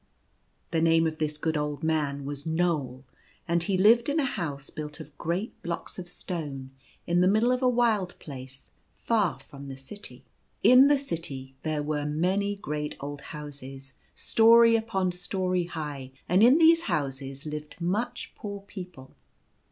[0.71, 3.03] The name of this good old man was Knoal,
[3.47, 6.71] and he lived in a house built of great blocks of stone,
[7.05, 10.25] in the middle of a wild place far from the city.
[10.63, 16.57] In the city there were many great old houses, storey upon storey high; and in
[16.57, 19.15] these houses lived much poor people.